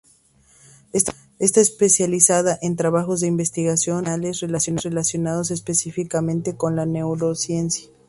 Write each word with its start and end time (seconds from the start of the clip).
Está 1.37 1.61
especializada 1.61 2.57
en 2.63 2.75
trabajos 2.75 3.19
de 3.19 3.27
investigación 3.27 4.07
originales 4.07 4.39
relacionados 4.83 5.51
específicamente 5.51 6.55
con 6.55 6.75
la 6.75 6.87
neurociencia. 6.87 7.87